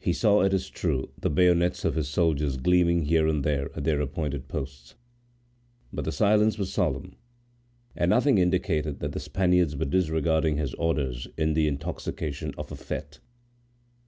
He 0.00 0.12
saw, 0.12 0.42
it 0.42 0.54
is 0.54 0.70
true, 0.70 1.10
the 1.20 1.28
bayonets 1.28 1.84
of 1.84 1.96
his 1.96 2.06
soldiers 2.06 2.56
gleaming 2.56 3.06
here 3.06 3.26
and 3.26 3.42
there 3.42 3.70
at 3.74 3.82
their 3.82 4.00
appointed 4.00 4.46
posts; 4.46 4.94
but 5.92 6.04
the 6.04 6.12
silence 6.12 6.56
was 6.58 6.72
solemn, 6.72 7.16
and 7.96 8.08
nothing 8.10 8.38
indicated 8.38 9.00
that 9.00 9.10
the 9.10 9.18
Spaniards 9.18 9.74
were 9.74 9.84
disregarding 9.84 10.58
his 10.58 10.74
orders 10.74 11.26
in 11.36 11.54
the 11.54 11.66
intoxication 11.66 12.54
of 12.56 12.70
a 12.70 12.76
fete. 12.76 13.18